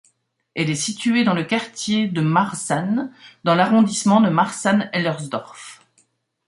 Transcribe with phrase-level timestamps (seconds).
[0.55, 3.13] Elle est située dans le quartier de Marzahn
[3.43, 5.85] dans Arrondissement de Marzahn-Hellersdorf.